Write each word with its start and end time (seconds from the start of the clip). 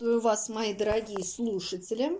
Приветствую 0.00 0.22
вас, 0.22 0.48
мои 0.48 0.72
дорогие 0.72 1.22
слушатели. 1.22 2.18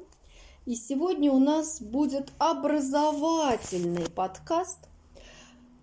И 0.66 0.74
сегодня 0.74 1.32
у 1.32 1.38
нас 1.38 1.80
будет 1.80 2.30
образовательный 2.36 4.04
подкаст. 4.10 4.80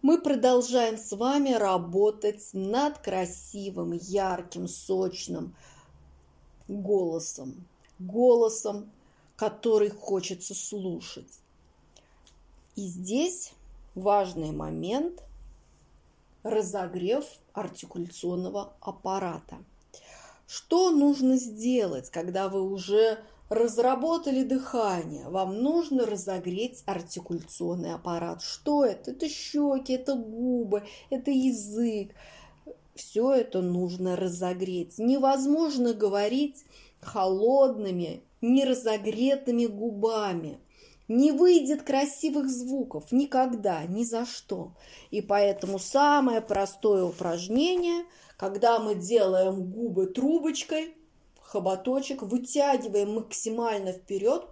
Мы 0.04 0.22
продолжаем 0.22 1.00
с 1.00 1.12
вами 1.16 1.54
работать 1.54 2.50
над 2.54 3.00
красивым, 3.00 3.94
ярким, 3.94 4.68
сочным 4.68 5.56
голосом. 6.68 7.66
Голосом, 7.98 8.92
который 9.36 9.90
хочется 9.90 10.54
слушать. 10.54 11.40
И 12.76 12.86
здесь 12.86 13.54
важный 13.96 14.52
момент– 14.52 15.24
разогрев 16.44 17.26
артикуляционного 17.54 18.76
аппарата– 18.82 19.58
что 20.48 20.92
нужно 20.92 21.36
сделать, 21.36 22.10
когда 22.10 22.48
вы 22.48 22.62
уже 22.62 23.20
разработали 23.50 24.44
дыхание? 24.44 25.28
Вам 25.28 25.62
нужно 25.62 26.06
разогреть 26.06 26.84
артикуляционный 26.86 27.94
аппарат. 27.94 28.42
Что 28.42 28.86
это? 28.86 29.12
Это 29.12 29.28
щеки, 29.28 29.94
это 29.94 30.16
губы, 30.16 30.84
это 31.10 31.32
язык. 31.32 32.12
Все 32.96 33.34
это 33.34 33.62
нужно 33.62 34.16
разогреть. 34.16 34.98
Невозможно 34.98 35.94
говорить 35.94 36.64
холодными, 37.02 38.24
неразогретыми 38.42 39.66
губами. 39.66 40.60
Не 41.08 41.32
выйдет 41.32 41.84
красивых 41.84 42.50
звуков 42.50 43.12
никогда, 43.12 43.84
ни 43.86 44.04
за 44.04 44.26
что. 44.26 44.74
И 45.10 45.22
поэтому 45.22 45.80
самое 45.80 46.42
простое 46.42 47.04
упражнение– 47.04 48.06
когда 48.38 48.80
мы 48.80 48.96
делаем 48.96 49.64
губы 49.72 50.06
трубочкой, 50.06 50.96
хоботочек, 51.42 52.22
вытягиваем 52.22 53.16
максимально 53.16 53.94
вперед 53.94 54.46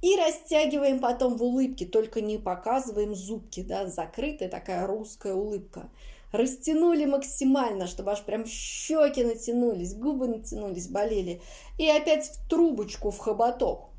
и 0.00 0.16
растягиваем 0.16 1.00
потом 1.00 1.36
в 1.36 1.42
улыбке, 1.42 1.86
только 1.86 2.20
не 2.20 2.38
показываем 2.38 3.14
зубки, 3.14 3.62
да, 3.62 3.86
закрытая 3.88 4.48
такая 4.48 4.86
русская 4.86 5.34
улыбка. 5.34 5.90
Растянули 6.30 7.04
максимально, 7.04 7.86
чтобы 7.86 8.12
аж 8.12 8.22
прям 8.22 8.44
щеки 8.44 9.24
натянулись, 9.24 9.94
губы 9.94 10.28
натянулись, 10.28 10.88
болели. 10.88 11.40
И 11.78 11.88
опять 11.88 12.26
в 12.26 12.48
трубочку, 12.48 13.10
в 13.10 13.18
хоботок. 13.18 13.93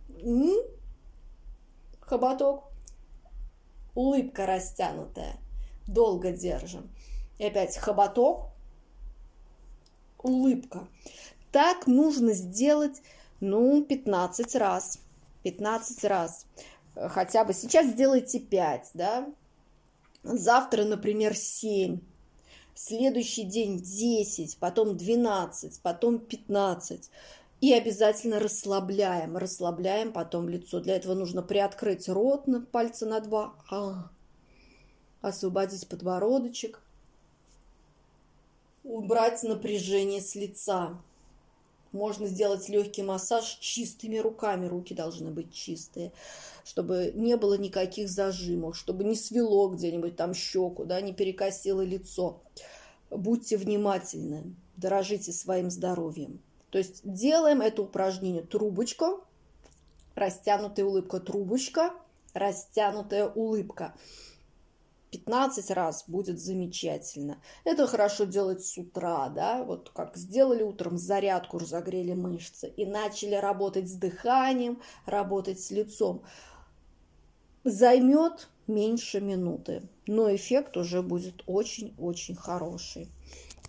Хоботок. 2.02 2.64
Улыбка 3.96 4.46
растянутая. 4.46 5.38
Долго 5.88 6.32
держим. 6.32 6.90
И 7.38 7.46
опять 7.46 7.78
хоботок, 7.78 8.50
улыбка. 10.20 10.88
Так 11.52 11.88
нужно 11.88 12.34
сделать, 12.34 13.02
ну, 13.40 13.84
15 13.84 14.56
раз. 14.56 15.00
15 15.44 16.04
раз. 16.06 16.46
Хотя 16.96 17.44
бы 17.46 17.54
сейчас 17.54 17.88
сделайте 17.88 18.40
5, 18.40 18.92
да? 18.94 19.28
Завтра, 20.24 20.84
например, 20.84 21.36
7. 21.36 22.00
Следующий 22.74 23.44
день 23.44 23.80
10, 23.80 24.58
потом 24.58 24.98
12, 24.98 25.80
потом 25.82 26.20
15. 26.20 27.10
И 27.62 27.74
обязательно 27.74 28.40
расслабляем. 28.40 29.38
Расслабляем 29.38 30.12
потом 30.12 30.50
лицо. 30.50 30.80
Для 30.80 30.96
этого 30.98 31.14
нужно 31.14 31.42
приоткрыть 31.42 32.10
рот 32.10 32.48
на 32.48 32.62
пальцы 32.62 33.06
на 33.06 33.20
два. 33.22 33.56
А, 33.70 34.10
освободить 35.22 35.88
подбородочек 35.88 36.82
убрать 38.86 39.42
напряжение 39.44 40.22
с 40.22 40.36
лица. 40.36 41.02
Можно 41.92 42.28
сделать 42.28 42.68
легкий 42.70 43.04
массаж 43.04 43.58
чистыми 43.60 44.18
руками, 44.18 44.68
руки 44.68 44.94
должны 44.94 45.32
быть 45.32 45.54
чистые, 45.54 46.12
чтобы 46.66 47.12
не 47.16 47.38
было 47.38 47.58
никаких 47.58 48.10
зажимов, 48.10 48.78
чтобы 48.78 49.04
не 49.06 49.16
свело 49.16 49.70
где-нибудь 49.70 50.16
там 50.16 50.34
щеку, 50.34 50.84
да, 50.84 51.00
не 51.02 51.14
перекосило 51.14 51.82
лицо. 51.82 52.42
Будьте 53.10 53.56
внимательны, 53.58 54.56
дорожите 54.76 55.32
своим 55.32 55.72
здоровьем. 55.72 56.42
То 56.76 56.80
есть 56.80 57.10
делаем 57.10 57.62
это 57.62 57.84
упражнение 57.84 58.44
трубочка, 58.44 59.22
растянутая 60.14 60.86
улыбка, 60.86 61.22
трубочка, 61.22 61.94
растянутая 62.34 63.30
улыбка. 63.30 63.96
15 65.12 65.72
раз 65.72 66.04
будет 66.06 66.38
замечательно. 66.38 67.42
Это 67.64 67.88
хорошо 67.88 68.26
делать 68.26 68.62
с 68.62 68.78
утра, 68.78 69.30
да, 69.30 69.64
вот 69.64 69.90
как 69.92 70.18
сделали 70.18 70.64
утром 70.64 70.98
зарядку, 70.98 71.60
разогрели 71.60 72.12
мышцы 72.12 72.68
и 72.68 72.86
начали 72.86 73.36
работать 73.36 73.88
с 73.88 73.94
дыханием, 73.94 74.82
работать 75.06 75.62
с 75.62 75.72
лицом. 75.72 76.24
Займет 77.64 78.50
меньше 78.68 79.22
минуты, 79.22 79.84
но 80.08 80.36
эффект 80.36 80.76
уже 80.76 81.02
будет 81.02 81.42
очень-очень 81.48 82.36
хороший. 82.36 83.08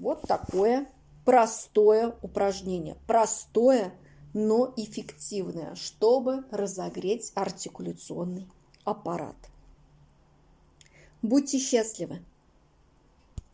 Вот 0.00 0.23
такое 0.23 0.88
простое 1.26 2.14
упражнение. 2.22 2.97
Простое, 3.06 3.92
но 4.32 4.72
эффективное, 4.76 5.75
чтобы 5.75 6.44
разогреть 6.50 7.32
артикуляционный 7.34 8.47
аппарат. 8.84 9.37
Будьте 11.20 11.59
счастливы! 11.59 12.22